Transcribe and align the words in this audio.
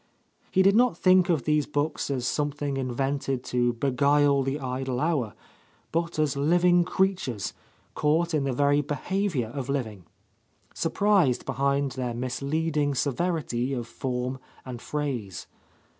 He 0.49 0.63
did 0.63 0.75
not 0.75 0.97
think 0.97 1.29
of 1.29 1.43
these 1.43 1.67
books 1.67 2.09
as 2.09 2.25
something 2.25 2.75
invented 2.75 3.43
to 3.43 3.73
beguile 3.73 4.41
the 4.41 4.59
idle 4.59 4.99
hour, 4.99 5.35
but 5.91 6.17
as 6.17 6.35
living 6.35 6.83
creatures, 6.83 7.53
caught 7.93 8.33
in 8.33 8.43
the 8.43 8.51
very 8.51 8.81
behaviour 8.81 9.49
of 9.49 9.69
living,— 9.69 10.05
surprised 10.73 11.45
behind 11.45 11.91
their 11.91 12.15
misleading 12.15 12.95
severity 12.95 13.73
of 13.73 13.85
form 13.87 14.39
and 14.65 14.81
phrase. 14.81 15.45